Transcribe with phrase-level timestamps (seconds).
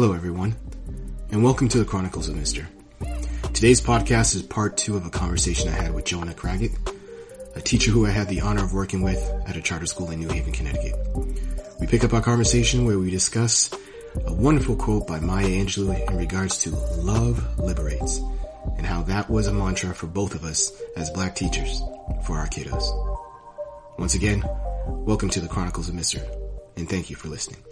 [0.00, 0.56] Hello, everyone,
[1.30, 2.66] and welcome to the Chronicles of Mister.
[3.52, 6.72] Today's podcast is part two of a conversation I had with Jonah Craggett,
[7.54, 10.20] a teacher who I had the honor of working with at a charter school in
[10.20, 10.94] New Haven, Connecticut.
[11.78, 13.70] We pick up our conversation where we discuss
[14.24, 18.22] a wonderful quote by Maya Angelou in regards to love liberates
[18.78, 21.82] and how that was a mantra for both of us as black teachers
[22.24, 22.86] for our kiddos.
[23.98, 24.42] Once again,
[24.86, 26.22] welcome to the Chronicles of Mister,
[26.78, 27.62] and thank you for listening.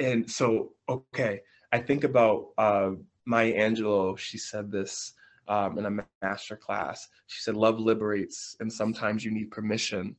[0.00, 1.40] And so, okay,
[1.72, 2.90] I think about uh,
[3.24, 4.18] Maya Angelou.
[4.18, 5.12] She said this
[5.48, 7.08] um, in a master class.
[7.26, 10.16] She said, "Love liberates, and sometimes you need permission."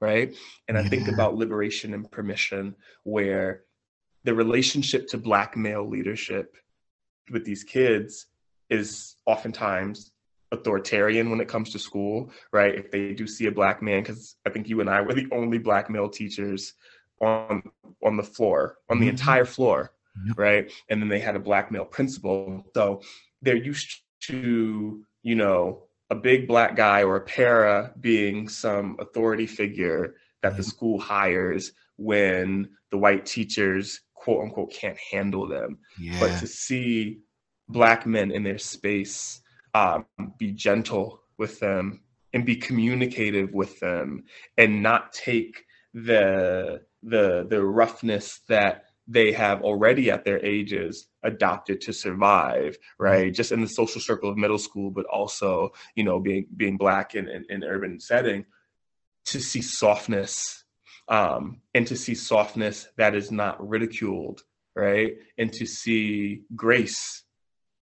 [0.00, 0.32] Right,
[0.68, 0.84] and yeah.
[0.84, 3.64] I think about liberation and permission, where
[4.24, 6.56] the relationship to black male leadership
[7.30, 8.26] with these kids
[8.70, 10.12] is oftentimes
[10.52, 12.74] authoritarian when it comes to school, right?
[12.74, 15.28] If they do see a black man, because I think you and I were the
[15.32, 16.74] only black male teachers
[17.20, 17.62] on
[18.02, 19.10] on the floor, on the mm-hmm.
[19.10, 19.92] entire floor,
[20.26, 20.38] yep.
[20.38, 20.72] right?
[20.88, 22.64] And then they had a black male principal.
[22.74, 23.02] So
[23.42, 29.46] they're used to, you know, a big black guy or a para being some authority
[29.46, 35.78] figure that the school hires when the white teachers quote unquote can't handle them.
[36.00, 36.18] Yeah.
[36.20, 37.20] But to see
[37.68, 39.40] black men in their space
[39.74, 40.06] um,
[40.38, 42.00] be gentle with them
[42.32, 44.24] and be communicative with them
[44.56, 51.80] and not take the the the roughness that they have already at their ages adopted
[51.80, 53.34] to survive right?
[53.34, 57.14] Just in the social circle of middle school but also you know being being black
[57.14, 58.44] in in, in urban setting
[59.26, 60.64] to see softness
[61.08, 64.42] um, and to see softness that is not ridiculed
[64.78, 65.16] right?
[65.36, 67.24] And to see grace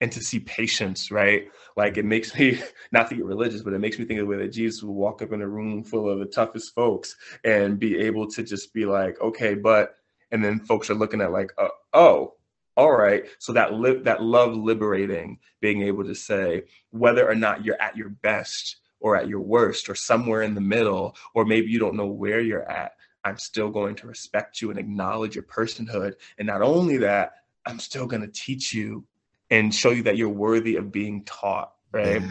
[0.03, 1.49] and to see patience, right?
[1.77, 2.61] Like it makes me
[2.93, 4.93] not to get religious, but it makes me think of the way that Jesus would
[4.93, 8.75] walk up in a room full of the toughest folks and be able to just
[8.75, 9.95] be like, okay, but,
[10.33, 12.35] and then folks are looking at like, uh, oh,
[12.77, 13.25] all right.
[13.39, 17.97] So that li- that love liberating, being able to say whether or not you're at
[17.97, 21.97] your best or at your worst or somewhere in the middle, or maybe you don't
[21.97, 22.93] know where you're at.
[23.25, 26.15] I'm still going to respect you and acknowledge your personhood.
[26.39, 27.33] And not only that,
[27.67, 29.05] I'm still going to teach you
[29.51, 32.23] and show you that you're worthy of being taught, right?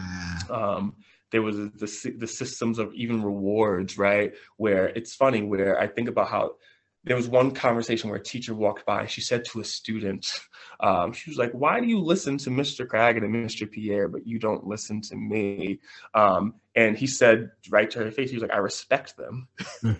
[0.50, 0.56] Yeah.
[0.56, 0.96] Um,
[1.32, 4.34] there was the, the systems of even rewards, right?
[4.58, 6.56] Where it's funny, where I think about how
[7.04, 10.32] there was one conversation where a teacher walked by and she said to a student,
[10.80, 12.88] um, she was like, Why do you listen to Mr.
[12.88, 13.70] Craggett and Mr.
[13.70, 15.80] Pierre, but you don't listen to me?
[16.14, 19.48] Um, and he said right to her face, he was like, I respect them.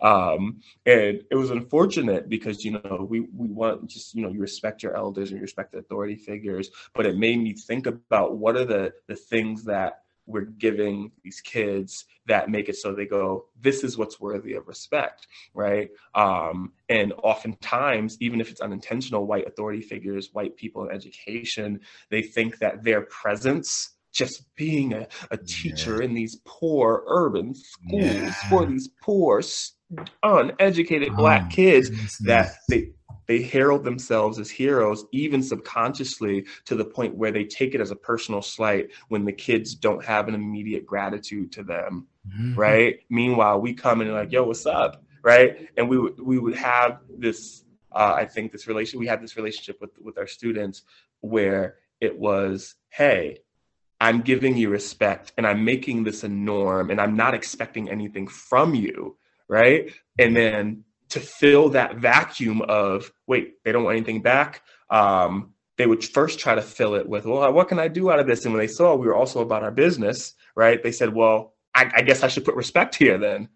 [0.00, 4.40] Um, and it was unfortunate because, you know, we, we want just, you know, you
[4.40, 8.36] respect your elders and you respect the authority figures, but it made me think about
[8.36, 13.06] what are the, the things that we're giving these kids that make it so they
[13.06, 19.26] go this is what's worthy of respect right um, and oftentimes even if it's unintentional
[19.26, 21.80] white authority figures white people in education
[22.10, 26.04] they think that their presence just being a, a teacher yeah.
[26.04, 28.32] in these poor urban schools yeah.
[28.48, 29.42] for these poor
[30.22, 32.18] uneducated oh, black kids goodness.
[32.18, 32.90] that they
[33.26, 37.90] they herald themselves as heroes even subconsciously to the point where they take it as
[37.90, 42.54] a personal slight when the kids don't have an immediate gratitude to them mm-hmm.
[42.54, 46.38] right meanwhile we come in and like yo what's up right and we would we
[46.38, 50.26] would have this uh, i think this relation we had this relationship with with our
[50.26, 50.82] students
[51.20, 53.38] where it was hey
[54.00, 58.26] I'm giving you respect and I'm making this a norm and I'm not expecting anything
[58.26, 59.16] from you,
[59.48, 59.92] right?
[60.18, 60.83] And then
[61.14, 64.62] to fill that vacuum of, wait, they don't want anything back.
[64.90, 68.20] Um, they would first try to fill it with, well, what can I do out
[68.20, 68.44] of this?
[68.44, 70.82] And when they saw we were also about our business, right?
[70.82, 73.48] They said, well, I, I guess I should put respect here then.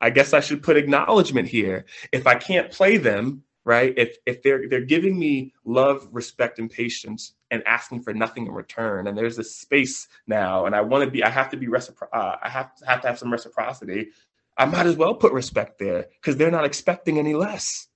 [0.00, 1.86] I guess I should put acknowledgement here.
[2.12, 3.94] If I can't play them, right?
[3.96, 8.52] If if they're they're giving me love, respect, and patience, and asking for nothing in
[8.52, 11.66] return, and there's this space now, and I want to be, I have to be
[11.66, 14.10] recipro- uh, I have to have to have some reciprocity.
[14.56, 17.88] I might as well put respect there because they're not expecting any less.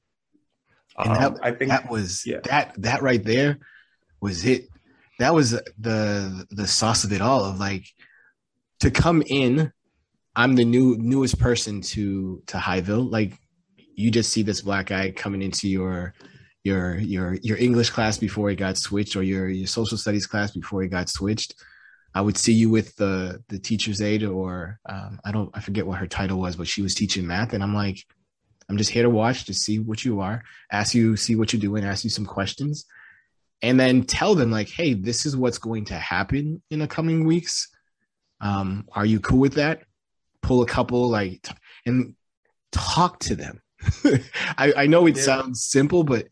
[0.98, 2.40] And that, um, I think that was yeah.
[2.44, 3.58] that that right there
[4.20, 4.68] was it.
[5.18, 7.44] That was the the sauce of it all.
[7.44, 7.86] Of like
[8.80, 9.72] to come in,
[10.36, 13.10] I'm the new newest person to to Highville.
[13.10, 13.38] Like
[13.94, 16.14] you just see this black guy coming into your
[16.64, 20.50] your your your English class before he got switched or your your social studies class
[20.50, 21.54] before he got switched.
[22.14, 25.86] I would see you with the the teacher's aide or um, I don't I forget
[25.86, 28.04] what her title was, but she was teaching math, and I'm like,
[28.68, 30.42] I'm just here to watch to see what you are,
[30.72, 32.86] ask you see what you're doing, ask you some questions,
[33.62, 37.24] and then tell them like, hey, this is what's going to happen in the coming
[37.24, 37.68] weeks.
[38.40, 39.82] Um, are you cool with that?
[40.42, 41.46] Pull a couple like
[41.84, 42.14] and
[42.72, 43.60] talk to them
[44.58, 45.22] I, I know it yeah.
[45.22, 46.28] sounds simple, but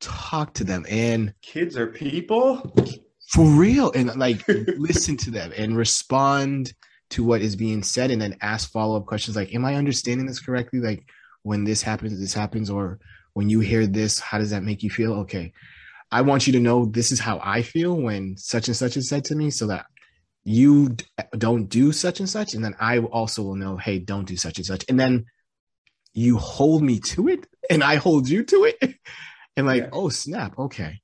[0.00, 2.74] talk to them and kids are people
[3.26, 3.92] for real.
[3.92, 6.72] And like listen to them and respond
[7.10, 9.36] to what is being said and then ask follow-up questions.
[9.36, 10.80] Like am i understanding this correctly?
[10.80, 11.04] Like
[11.42, 12.98] when this happens this happens or
[13.34, 15.12] when you hear this how does that make you feel?
[15.20, 15.52] Okay.
[16.10, 19.08] I want you to know this is how i feel when such and such is
[19.08, 19.86] said to me so that
[20.44, 20.96] you
[21.36, 22.54] don't do such and such.
[22.54, 24.84] And then i also will know hey don't do such and such.
[24.88, 25.26] And then
[26.14, 28.94] you hold me to it and i hold you to it.
[29.58, 29.88] And like yeah.
[29.90, 30.58] oh snap.
[30.58, 31.00] Okay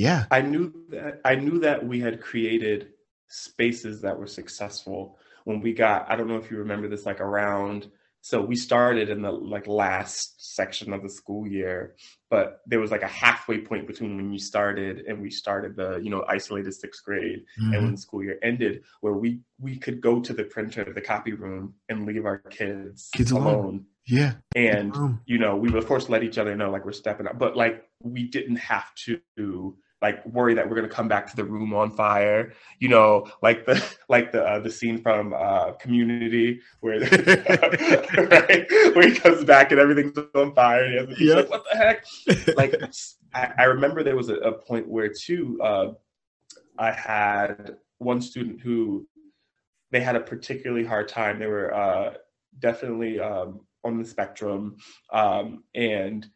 [0.00, 2.88] yeah i knew that i knew that we had created
[3.28, 7.20] spaces that were successful when we got i don't know if you remember this like
[7.20, 7.86] around
[8.22, 11.96] so we started in the like last section of the school year
[12.30, 15.98] but there was like a halfway point between when you started and we started the
[15.98, 17.72] you know isolated sixth grade mm-hmm.
[17.72, 21.00] and when the school year ended where we we could go to the printer the
[21.00, 23.54] copy room and leave our kids, kids alone.
[23.54, 23.84] alone.
[24.06, 24.94] yeah and
[25.26, 27.56] you know we would of course let each other know like we're stepping up but
[27.56, 29.20] like we didn't have to
[30.02, 33.26] like worry that we're going to come back to the room on fire you know
[33.42, 38.66] like the like the uh, the scene from uh community where right?
[38.94, 41.36] where he comes back and everything's on fire and he yep.
[41.36, 42.04] like what the heck
[42.56, 42.74] like
[43.34, 45.92] I, I, remember there was a, a point where too uh
[46.78, 49.06] i had one student who
[49.90, 52.14] they had a particularly hard time they were uh
[52.58, 54.76] definitely um on the spectrum
[55.12, 56.26] um and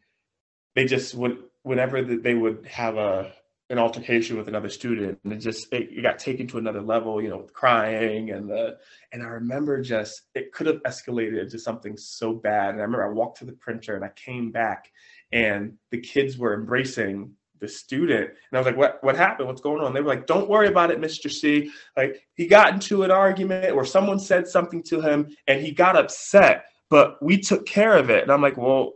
[0.75, 3.33] they just would whenever they would have a
[3.71, 7.23] an altercation with another student and it just it, it, got taken to another level
[7.23, 8.77] you know crying and the
[9.13, 12.71] and i remember just it could have escalated to something so bad.
[12.71, 14.93] And i remember i walked to the printer and i came back
[15.33, 18.27] and the kids were embracing the student.
[18.29, 19.49] And i was like what what happened?
[19.49, 19.95] What's going on?
[19.95, 21.71] They were like don't worry about it mr c.
[21.97, 25.97] Like he got into an argument or someone said something to him and he got
[25.97, 28.23] upset but we took care of it.
[28.25, 28.93] And i'm like well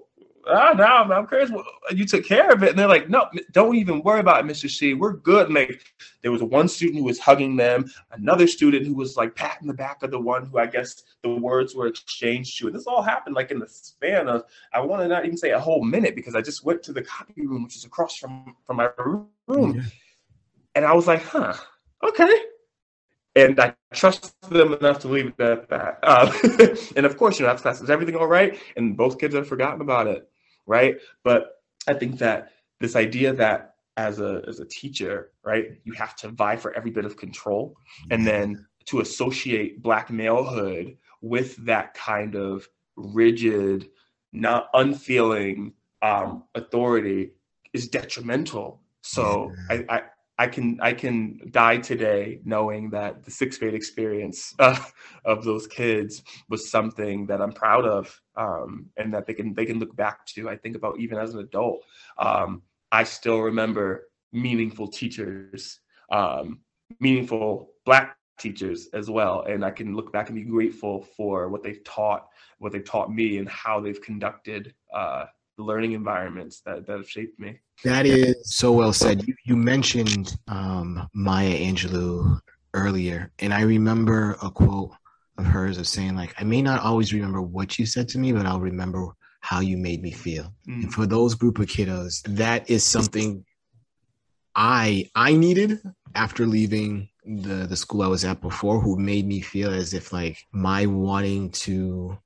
[0.48, 1.50] oh no, I'm curious.
[1.94, 4.70] You took care of it, and they're like, no, don't even worry about it, Mr.
[4.70, 4.94] C.
[4.94, 5.46] We're good.
[5.46, 5.84] And like,
[6.22, 9.74] there was one student who was hugging them, another student who was like patting the
[9.74, 12.66] back of the one who I guess the words were exchanged to.
[12.66, 15.50] And this all happened like in the span of I want to not even say
[15.50, 18.56] a whole minute because I just went to the copy room, which is across from
[18.64, 19.82] from my room, yeah.
[20.74, 21.54] and I was like, huh,
[22.02, 22.34] okay.
[23.36, 25.98] And I trust them enough to leave it at that.
[26.02, 27.80] Um, and of course, you know, that's class.
[27.80, 28.58] Is everything all right?
[28.76, 30.28] And both kids have forgotten about it
[30.68, 30.98] right?
[31.24, 31.56] But
[31.88, 36.28] I think that this idea that as a as a teacher, right, you have to
[36.28, 37.74] vie for every bit of control,
[38.10, 43.88] and then to associate black malehood with that kind of rigid,
[44.32, 45.72] not unfeeling
[46.02, 47.32] um, authority
[47.72, 48.80] is detrimental.
[49.02, 50.02] So I, I
[50.38, 54.78] I can I can die today knowing that the sixth grade experience uh,
[55.24, 59.66] of those kids was something that I'm proud of, um, and that they can they
[59.66, 60.48] can look back to.
[60.48, 61.84] I think about even as an adult.
[62.18, 62.62] Um,
[62.92, 65.80] I still remember meaningful teachers,
[66.10, 66.60] um,
[67.00, 71.64] meaningful Black teachers as well, and I can look back and be grateful for what
[71.64, 75.24] they've taught, what they've taught me, and how they've conducted uh,
[75.58, 77.58] the learning environments that that have shaped me.
[77.84, 79.26] That is so well said.
[79.26, 82.40] You, you mentioned um, Maya Angelou
[82.72, 84.92] earlier, and I remember a quote
[85.36, 88.32] of hers of saying, like, I may not always remember what you said to me,
[88.32, 89.08] but I'll remember
[89.40, 90.52] how you made me feel.
[90.68, 90.84] Mm.
[90.84, 93.44] And for those group of kiddos, that is something
[94.54, 95.80] I I needed
[96.14, 100.12] after leaving the the school I was at before, who made me feel as if
[100.12, 102.18] like my wanting to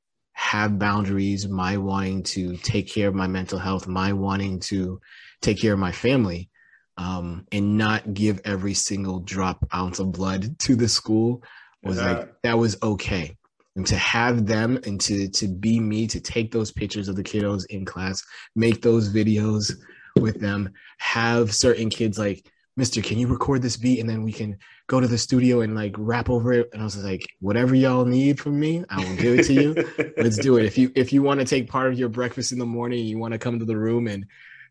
[0.52, 5.00] have boundaries, my wanting to take care of my mental health, my wanting to
[5.40, 6.50] take care of my family
[6.98, 11.42] um, and not give every single drop ounce of blood to the school
[11.82, 12.12] was yeah.
[12.12, 13.34] like that was okay
[13.76, 17.24] and to have them and to to be me to take those pictures of the
[17.24, 18.22] kiddos in class
[18.54, 19.72] make those videos
[20.20, 24.32] with them have certain kids like mister can you record this beat and then we
[24.32, 27.74] can go to the studio and like rap over it and i was like whatever
[27.74, 30.90] y'all need from me i will give it to you let's do it if you
[30.94, 33.38] if you want to take part of your breakfast in the morning you want to
[33.38, 34.24] come to the room and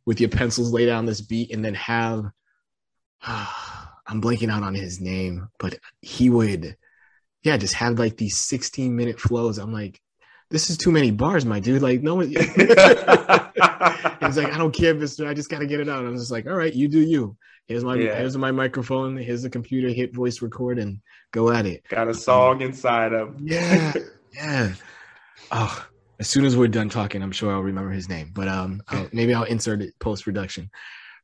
[0.06, 2.26] with your pencils lay down this beat and then have
[4.08, 6.76] I'm blanking out on his name, but he would
[7.44, 9.58] yeah, just have like these 16 minute flows.
[9.58, 10.00] I'm like,
[10.50, 11.82] this is too many bars, my dude.
[11.82, 12.68] Like, no one he's like,
[14.54, 15.28] I don't care, mister.
[15.28, 16.06] I just gotta get it out.
[16.06, 17.36] I'm just like, all right, you do you.
[17.72, 18.16] Here's my yeah.
[18.16, 21.00] here's my microphone, here's the computer, hit voice record and
[21.32, 21.88] go at it.
[21.88, 23.94] Got a song inside of Yeah,
[24.34, 24.74] yeah.
[25.52, 25.88] Oh,
[26.20, 28.32] as soon as we're done talking, I'm sure I'll remember his name.
[28.34, 30.70] But um, I'll, maybe I'll insert it post production.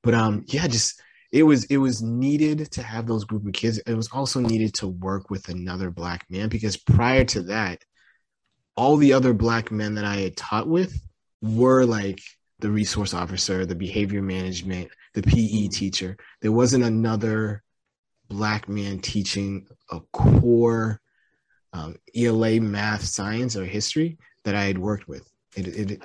[0.03, 1.01] But um, yeah, just
[1.33, 3.79] it was it was needed to have those group of kids.
[3.79, 7.83] It was also needed to work with another black man because prior to that,
[8.77, 10.97] all the other black men that I had taught with
[11.41, 12.21] were like
[12.59, 16.15] the resource officer, the behavior management, the PE teacher.
[16.41, 17.63] There wasn't another
[18.29, 21.01] black man teaching a core
[21.73, 25.27] um, ELA math, science, or history that I had worked with.
[25.55, 26.03] It, it,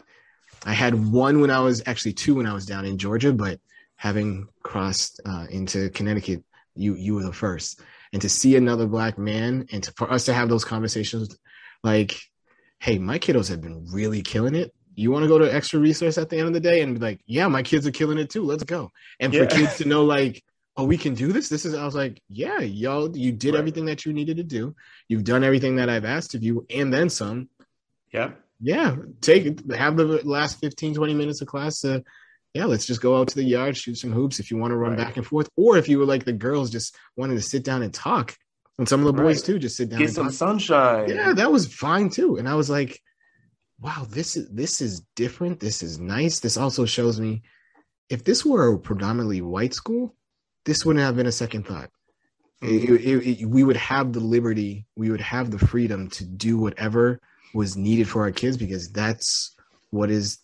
[0.65, 3.61] I had one when I was actually two when I was down in Georgia, but
[3.97, 6.43] having crossed uh, into Connecticut,
[6.75, 7.83] you you were the first.
[8.15, 11.37] And to see another black man, and to, for us to have those conversations,
[11.85, 12.19] like,
[12.79, 14.73] hey, my kiddos have been really killing it.
[14.95, 17.01] You want to go to extra resource at the end of the day and be
[17.01, 18.45] like, yeah, my kids are killing it too.
[18.45, 18.91] Let's go.
[19.21, 19.41] And yeah.
[19.41, 20.43] for kids to know, like,
[20.77, 21.49] oh, we can do this.
[21.49, 23.59] This is, I was like, yeah, y'all, you did right.
[23.59, 24.75] everything that you needed to do.
[25.09, 27.49] You've done everything that I've asked of you and then some.
[28.13, 28.33] Yeah.
[28.61, 28.97] Yeah.
[29.21, 32.03] Take have the last 15, 20 minutes of class to,
[32.55, 34.77] yeah, let's just go out to the yard, shoot some hoops if you want to
[34.77, 34.99] run right.
[34.99, 35.49] back and forth.
[35.57, 38.37] Or if you were like the girls just wanted to sit down and talk.
[38.79, 39.47] And some of the boys right.
[39.47, 40.01] too just sit down.
[40.01, 40.35] Get some talk.
[40.35, 41.09] sunshine.
[41.09, 42.37] Yeah, that was fine too.
[42.37, 43.01] And I was like,
[43.83, 45.61] wow, this is this is different.
[45.61, 46.41] This is nice.
[46.41, 47.43] This also shows me
[48.09, 50.15] if this were a predominantly white school,
[50.65, 51.91] this wouldn't have been a second thought.
[52.63, 52.95] Mm-hmm.
[52.95, 56.59] It, it, it, we would have the liberty, we would have the freedom to do
[56.59, 57.19] whatever
[57.55, 59.57] was needed for our kids because that's
[59.91, 60.39] what is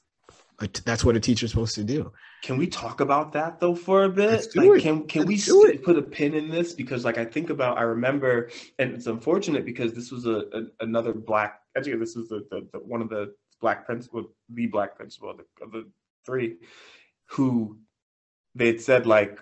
[0.85, 2.13] that's what a teacher's supposed to do.
[2.43, 4.49] Can we talk about that though for a bit?
[4.57, 7.79] Like, can can Let's we put a pin in this because like I think about
[7.79, 12.29] I remember and it's unfortunate because this was a, a another black actually this was
[12.29, 15.89] the, the, the, one of the black principal the black principal of the, of the
[16.27, 16.57] three
[17.31, 17.79] who
[18.55, 19.39] they had said like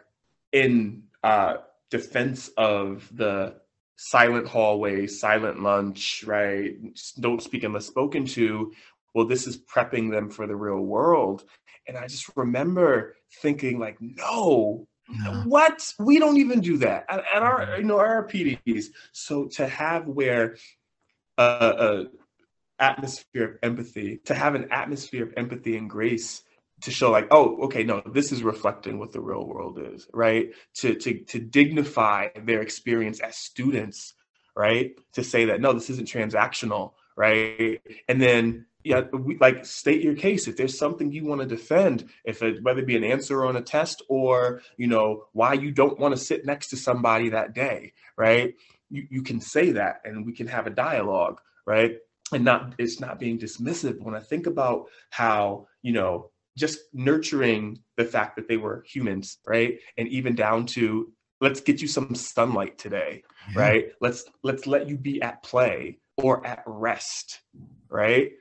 [0.52, 1.56] in uh,
[1.90, 3.54] defense of the
[3.96, 6.74] silent hallway, silent lunch, right?
[7.18, 8.72] Don't speak unless spoken to.
[9.14, 11.44] Well, this is prepping them for the real world.
[11.88, 15.32] And I just remember thinking, like, no, no.
[15.46, 15.92] what?
[15.98, 17.80] We don't even do that at, at our, mm-hmm.
[17.80, 18.86] you know, our PDs.
[19.12, 20.56] So to have where
[21.38, 22.04] a, a
[22.78, 26.42] atmosphere of empathy, to have an atmosphere of empathy and grace
[26.82, 30.50] to show like oh okay no this is reflecting what the real world is right?
[30.76, 34.14] To to to dignify their experience as students
[34.54, 34.92] right?
[35.14, 37.80] To say that no this isn't transactional right?
[38.08, 40.48] And then yeah we, like state your case.
[40.48, 43.56] If there's something you want to defend if it whether it be an answer on
[43.56, 47.54] a test or you know why you don't want to sit next to somebody that
[47.54, 48.54] day right?
[48.90, 51.96] You, you can say that and we can have a dialogue right
[52.32, 57.78] and not it's not being dismissive when i think about how you know just nurturing
[57.96, 59.78] the fact that they were humans, right?
[59.98, 63.22] And even down to let's get you some sunlight today,
[63.54, 63.60] yeah.
[63.60, 63.92] right?
[64.00, 67.40] Let's let's let you be at play or at rest,
[67.88, 68.32] right?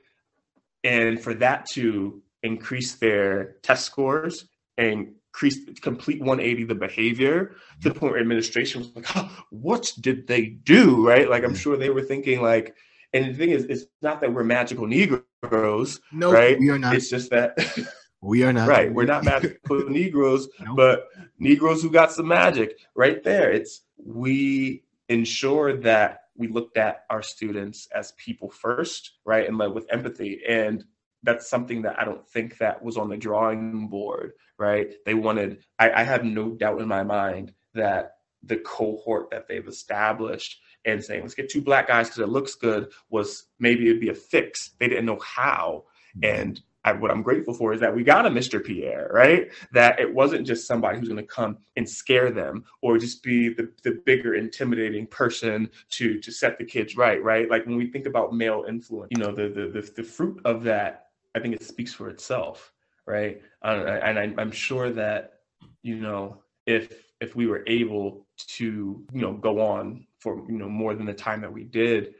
[0.82, 4.46] And for that to increase their test scores
[4.78, 9.92] and increase complete 180 the behavior to the point where administration was like, oh, what
[10.00, 11.06] did they do?
[11.06, 11.28] Right.
[11.28, 12.74] Like I'm sure they were thinking like,
[13.12, 16.00] and the thing is, it's not that we're magical Negroes.
[16.12, 16.58] No, right?
[16.58, 16.94] we are not.
[16.94, 17.56] It's just that
[18.26, 18.92] We are not right.
[18.92, 20.76] We're not magical Negroes, nope.
[20.76, 21.08] but
[21.38, 23.52] Negroes who got some magic right there.
[23.52, 29.72] It's we ensure that we looked at our students as people first, right, and led
[29.72, 30.40] with empathy.
[30.48, 30.84] And
[31.22, 34.92] that's something that I don't think that was on the drawing board, right?
[35.04, 35.62] They wanted.
[35.78, 41.04] I, I have no doubt in my mind that the cohort that they've established and
[41.04, 44.14] saying let's get two black guys because it looks good was maybe it'd be a
[44.14, 44.70] fix.
[44.78, 45.84] They didn't know how,
[46.22, 48.64] and I, what I'm grateful for is that we got a Mr.
[48.64, 49.50] Pierre, right?
[49.72, 53.48] That it wasn't just somebody who's going to come and scare them or just be
[53.48, 57.50] the, the bigger intimidating person to to set the kids right, right?
[57.50, 60.62] Like when we think about male influence, you know, the the the, the fruit of
[60.62, 62.72] that, I think it speaks for itself,
[63.04, 63.42] right?
[63.62, 65.40] Uh, and I, I'm sure that
[65.82, 70.68] you know if if we were able to you know go on for you know
[70.68, 72.14] more than the time that we did,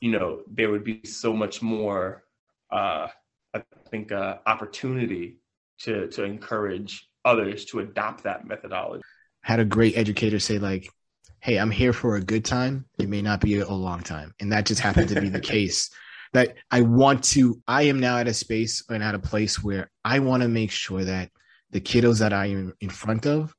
[0.00, 2.24] you know, there would be so much more.
[2.70, 3.06] uh
[3.54, 5.36] I think, uh, opportunity
[5.80, 9.02] to to encourage others to adopt that methodology.
[9.42, 10.88] Had a great educator say like,
[11.40, 12.86] "Hey, I'm here for a good time.
[12.98, 15.90] It may not be a long time," and that just happened to be the case.
[16.32, 17.60] That I want to.
[17.68, 20.70] I am now at a space and at a place where I want to make
[20.70, 21.28] sure that
[21.72, 23.54] the kiddos that I am in front of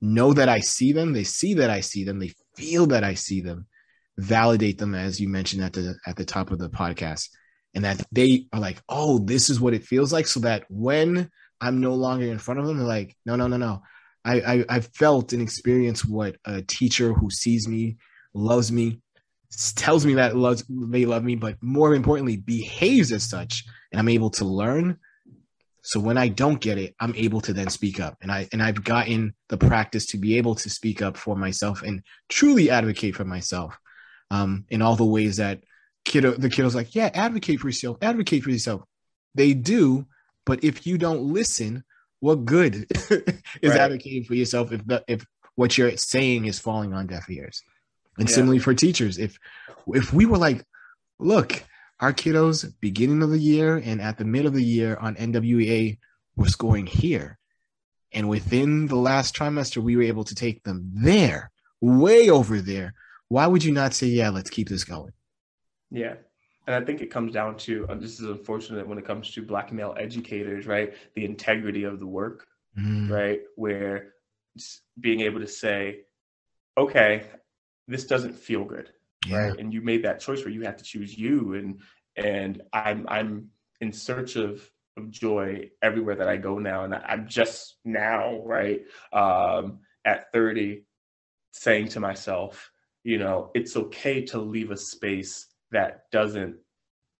[0.00, 1.12] know that I see them.
[1.12, 2.18] They see that I see them.
[2.18, 3.66] They feel that I see them.
[4.18, 7.28] Validate them, as you mentioned at the at the top of the podcast
[7.76, 10.26] and that they are like, oh, this is what it feels like.
[10.26, 13.58] So that when I'm no longer in front of them, they're like, no, no, no,
[13.58, 13.82] no.
[14.24, 17.98] I, I, I felt and experienced what a teacher who sees me,
[18.32, 19.02] loves me,
[19.76, 24.08] tells me that loves they love me, but more importantly, behaves as such, and I'm
[24.08, 24.98] able to learn.
[25.86, 28.60] So when I don't get it, I'm able to then speak up, and I and
[28.60, 33.14] I've gotten the practice to be able to speak up for myself and truly advocate
[33.14, 33.78] for myself
[34.32, 35.60] um, in all the ways that
[36.04, 38.82] kiddo, the kiddo's like, yeah, advocate for yourself, advocate for yourself.
[39.36, 40.06] They do,
[40.44, 41.84] But if you don't listen,
[42.20, 43.80] what good is right.
[43.80, 45.24] advocating for yourself if the, if
[45.54, 47.62] what you're saying is falling on deaf ears?
[48.18, 48.34] And yeah.
[48.34, 49.38] similarly for teachers, if
[49.94, 50.64] if we were like,
[51.20, 51.62] look,
[52.00, 55.98] our kiddos beginning of the year and at the mid of the year on NWEA
[56.36, 57.38] were scoring here.
[58.12, 61.50] And within the last trimester, we were able to take them there,
[61.80, 62.94] way over there.
[63.28, 65.12] Why would you not say, yeah, let's keep this going?
[65.90, 66.14] Yeah.
[66.66, 69.72] And I think it comes down to this is unfortunate when it comes to black
[69.72, 70.94] male educators, right?
[71.14, 72.46] The integrity of the work,
[72.78, 73.10] mm.
[73.10, 73.40] right?
[73.54, 74.14] Where
[74.98, 76.00] being able to say,
[76.76, 77.26] okay,
[77.88, 78.90] this doesn't feel good,
[79.26, 79.48] yeah.
[79.48, 79.58] right?
[79.58, 81.80] And you made that choice where you have to choose you, and
[82.16, 87.28] and I'm I'm in search of of joy everywhere that I go now, and I'm
[87.28, 88.80] just now, right,
[89.12, 90.84] um, at 30,
[91.52, 92.70] saying to myself,
[93.04, 96.56] you know, it's okay to leave a space that doesn't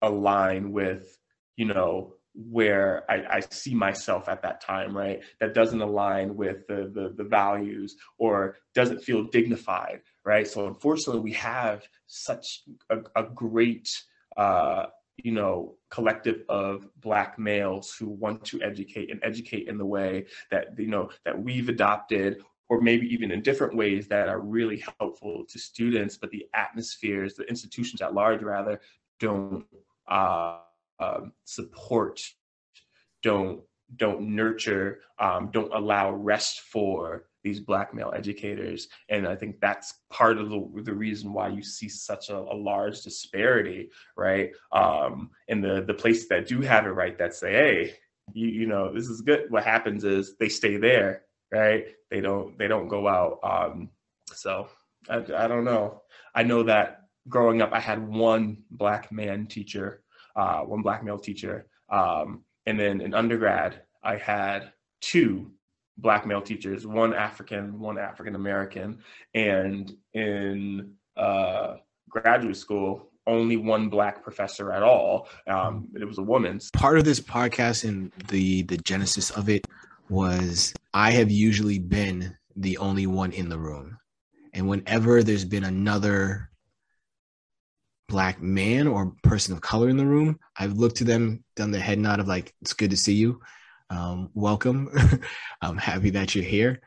[0.02, 1.18] align with
[1.56, 5.22] you know where I, I, see myself at that time, right?
[5.40, 10.46] That doesn't align with the, the, the values or doesn't feel dignified, right?
[10.46, 13.88] So unfortunately, we have such a, a great,
[14.36, 19.86] uh, you know, collective of black males who want to educate and educate in the
[19.86, 24.40] way that you know that we've adopted or maybe even in different ways that are
[24.40, 28.80] really helpful to students, but the atmospheres, the institutions at large, rather,
[29.20, 29.64] don't
[30.08, 30.58] uh,
[30.98, 32.20] um, support,
[33.22, 33.60] don't
[33.94, 38.88] don't nurture, um, don't allow rest for these black male educators.
[39.08, 42.56] And I think that's part of the, the reason why you see such a, a
[42.56, 44.50] large disparity, right?
[44.72, 47.94] Um, in the, the places that do have it right that say, hey,
[48.32, 49.44] you, you know, this is good.
[49.50, 51.86] What happens is they stay there right?
[52.10, 53.38] They don't they don't go out.
[53.42, 53.90] Um,
[54.32, 54.68] so
[55.08, 56.02] I, I don't know.
[56.34, 60.02] I know that growing up, I had one black man teacher,
[60.34, 65.52] uh, one black male teacher, um, and then in undergrad, I had two
[65.98, 68.98] black male teachers, one African, one African American,
[69.34, 71.76] and in uh,
[72.08, 75.28] graduate school, only one black professor at all.
[75.46, 76.60] Um, it was a woman.
[76.72, 79.66] Part of this podcast and the the genesis of it
[80.08, 83.98] was I have usually been the only one in the room.
[84.54, 86.50] And whenever there's been another
[88.08, 91.80] black man or person of color in the room, I've looked to them, done the
[91.80, 93.40] head nod of like, it's good to see you.
[93.90, 94.90] Um, welcome.
[95.62, 96.80] I'm happy that you're here.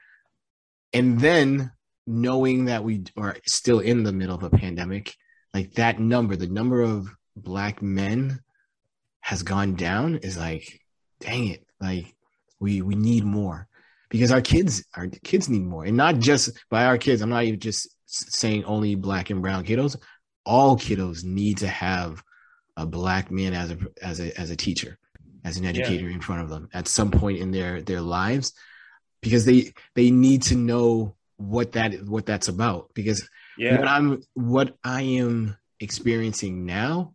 [0.94, 1.72] And then
[2.08, 5.16] knowing that we are still in the middle of a pandemic,
[5.54, 8.40] like that number, the number of black men
[9.22, 10.82] has gone down is like,
[11.20, 11.66] dang it.
[11.80, 12.14] Like
[12.60, 13.68] we we need more
[14.10, 17.22] because our kids our kids need more, and not just by our kids.
[17.22, 19.96] I'm not even just saying only black and brown kiddos.
[20.50, 22.24] All kiddos need to have
[22.76, 24.98] a black man as a as a as a teacher,
[25.44, 26.16] as an educator yeah.
[26.16, 28.54] in front of them at some point in their their lives,
[29.22, 32.90] because they they need to know what that what that's about.
[32.96, 33.78] Because yeah.
[33.78, 37.14] what I'm what I am experiencing now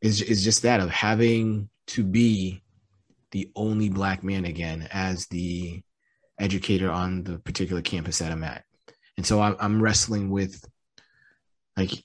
[0.00, 2.62] is is just that of having to be
[3.32, 5.82] the only black man again as the
[6.38, 8.64] educator on the particular campus that I'm at.
[9.16, 10.64] And so I'm, I'm wrestling with
[11.76, 12.04] like,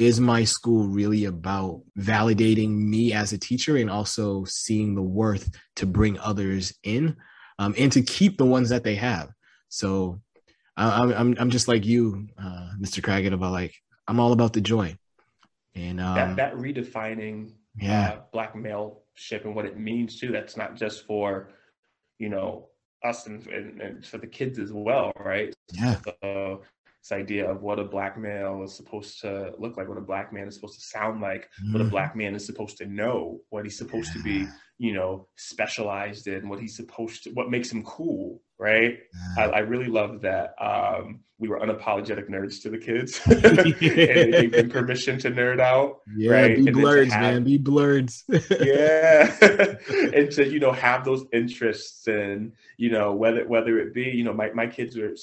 [0.00, 5.50] is my school really about validating me as a teacher and also seeing the worth
[5.76, 7.16] to bring others in
[7.58, 9.30] um, and to keep the ones that they have?
[9.68, 10.20] So
[10.76, 13.02] I'm, I'm, I'm just like you, uh, Mr.
[13.02, 13.74] Craggett, about like,
[14.08, 14.96] I'm all about the joy.
[15.74, 18.10] And um, that, that redefining yeah.
[18.10, 20.32] Uh, black male ship and what it means too.
[20.32, 21.50] That's not just for,
[22.18, 22.68] you know,
[23.04, 25.54] us and, and, and for the kids as well, right?
[25.72, 25.96] Yeah.
[26.22, 26.62] So
[27.02, 30.32] this idea of what a black male is supposed to look like, what a black
[30.32, 31.72] man is supposed to sound like, mm-hmm.
[31.72, 31.90] what a mm-hmm.
[31.90, 34.14] black man is supposed to know, what he's supposed yeah.
[34.14, 34.46] to be,
[34.78, 38.98] you know, specialized in, what he's supposed to, what makes him cool, right?
[39.36, 39.44] Yeah.
[39.44, 44.52] I, I, really love that um, we were unapologetic nerds to the kids, and gave
[44.52, 46.00] them permission to nerd out.
[46.14, 46.56] Yeah, right?
[46.56, 48.24] be and blurds, have, man, be blurs.
[48.28, 49.34] yeah,
[50.14, 54.22] and to you know have those interests and you know whether whether it be you
[54.22, 55.14] know my my kids are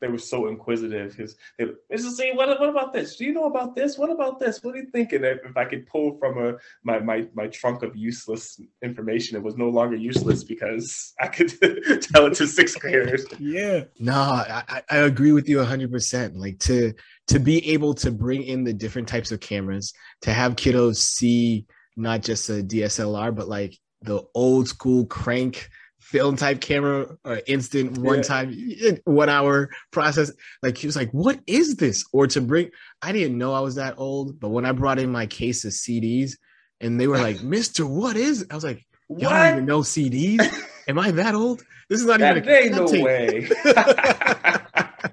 [0.00, 1.14] they were so inquisitive.
[1.14, 2.10] His, they, Mr.
[2.10, 3.16] C, what, what about this?
[3.16, 3.96] Do you know about this?
[3.96, 4.62] What about this?
[4.62, 5.24] What are you thinking?
[5.24, 6.54] If, if I could pull from a
[6.84, 11.52] my, my my trunk of useless information, it was no longer useless because I could
[12.02, 13.24] tell it to sixth graders.
[13.38, 16.36] Yeah, no, I, I agree with you hundred percent.
[16.36, 16.92] Like to
[17.28, 21.66] to be able to bring in the different types of cameras, to have kiddos see
[21.96, 25.68] not just a DSLR, but like the old school crank
[26.10, 28.22] film type camera or instant one yeah.
[28.22, 30.30] time eh, one hour process
[30.62, 32.70] like he was like what is this or to bring
[33.02, 35.72] i didn't know i was that old but when i brought in my case of
[35.72, 36.34] cds
[36.80, 40.40] and they were like mister what is i was like Y'all don't even know CDs.
[40.88, 41.62] Am I that old?
[41.88, 43.48] This is not that even a ain't no way.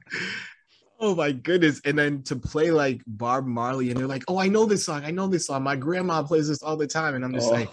[0.99, 1.79] oh my goodness!
[1.85, 5.03] And then to play like Bob Marley, and they're like, "Oh, I know this song.
[5.05, 5.63] I know this song.
[5.63, 7.53] My grandma plays this all the time." And I'm just oh.
[7.53, 7.69] like,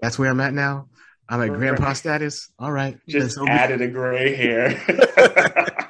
[0.00, 0.88] "That's where I'm at now.
[1.28, 2.50] I'm at grandpa status.
[2.58, 4.80] All right, just so added a gray hair."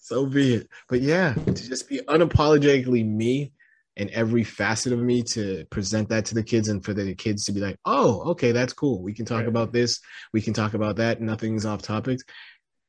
[0.00, 0.68] so be it.
[0.88, 3.52] But yeah, to just be unapologetically me
[3.96, 7.44] and every facet of me to present that to the kids and for the kids
[7.44, 9.02] to be like, oh, okay, that's cool.
[9.02, 9.48] We can talk right.
[9.48, 10.00] about this.
[10.32, 11.20] We can talk about that.
[11.20, 12.20] Nothing's off topic.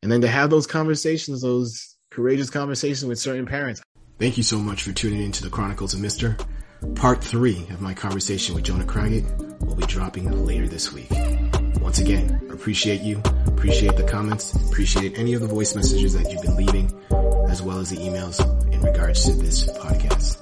[0.02, 3.82] And then to have those conversations, those courageous conversations with certain parents.
[4.20, 6.38] Thank you so much for tuning into the Chronicles of Mister.
[6.96, 9.26] Part three of my conversation with Jonah Craggett
[9.62, 11.10] will be dropping later this week.
[11.94, 16.42] Once again, appreciate you, appreciate the comments, appreciate any of the voice messages that you've
[16.42, 16.92] been leaving,
[17.52, 18.42] as well as the emails
[18.74, 20.40] in regards to this podcast.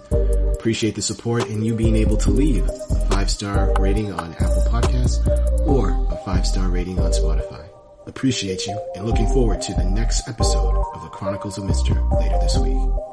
[0.56, 4.64] Appreciate the support and you being able to leave a five star rating on Apple
[4.70, 5.28] Podcasts
[5.68, 7.68] or a five star rating on Spotify.
[8.06, 12.40] Appreciate you and looking forward to the next episode of the Chronicles of Mister later
[12.40, 13.11] this week.